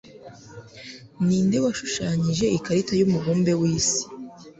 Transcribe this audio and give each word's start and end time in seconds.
ninde 1.25 1.57
washushanyije 1.65 2.45
ikarita 2.57 2.93
yumubumbe 2.95 3.51
wisi 3.59 4.01